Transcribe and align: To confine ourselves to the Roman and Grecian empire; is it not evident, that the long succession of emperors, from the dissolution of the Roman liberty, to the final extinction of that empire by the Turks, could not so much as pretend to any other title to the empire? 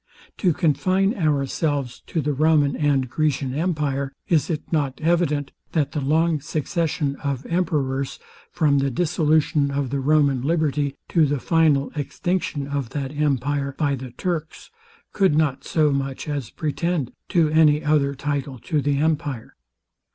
To 0.37 0.51
confine 0.51 1.13
ourselves 1.13 2.01
to 2.07 2.21
the 2.21 2.33
Roman 2.33 2.75
and 2.75 3.07
Grecian 3.07 3.53
empire; 3.53 4.11
is 4.27 4.49
it 4.49 4.63
not 4.73 4.99
evident, 4.99 5.51
that 5.73 5.91
the 5.91 6.01
long 6.01 6.39
succession 6.41 7.15
of 7.17 7.45
emperors, 7.45 8.17
from 8.51 8.79
the 8.79 8.89
dissolution 8.89 9.69
of 9.69 9.91
the 9.91 9.99
Roman 9.99 10.41
liberty, 10.41 10.95
to 11.09 11.27
the 11.27 11.39
final 11.39 11.91
extinction 11.95 12.67
of 12.67 12.89
that 12.97 13.11
empire 13.11 13.75
by 13.77 13.93
the 13.93 14.09
Turks, 14.09 14.71
could 15.13 15.35
not 15.37 15.63
so 15.65 15.91
much 15.91 16.27
as 16.27 16.49
pretend 16.49 17.11
to 17.29 17.49
any 17.49 17.83
other 17.83 18.15
title 18.15 18.57
to 18.57 18.81
the 18.81 18.97
empire? 18.97 19.53